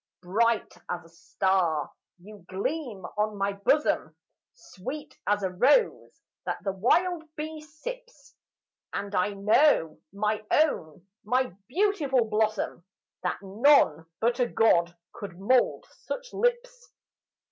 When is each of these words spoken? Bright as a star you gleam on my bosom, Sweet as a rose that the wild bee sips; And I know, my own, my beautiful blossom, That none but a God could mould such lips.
Bright 0.23 0.73
as 0.89 1.05
a 1.05 1.09
star 1.09 1.91
you 2.19 2.43
gleam 2.49 3.05
on 3.19 3.37
my 3.37 3.53
bosom, 3.53 4.15
Sweet 4.51 5.15
as 5.27 5.43
a 5.43 5.51
rose 5.51 6.19
that 6.43 6.57
the 6.63 6.71
wild 6.73 7.23
bee 7.35 7.61
sips; 7.61 8.35
And 8.93 9.13
I 9.13 9.33
know, 9.35 9.99
my 10.11 10.43
own, 10.49 11.05
my 11.23 11.53
beautiful 11.67 12.25
blossom, 12.27 12.83
That 13.21 13.43
none 13.43 14.07
but 14.19 14.39
a 14.39 14.47
God 14.47 14.97
could 15.13 15.37
mould 15.39 15.85
such 15.91 16.33
lips. 16.33 16.91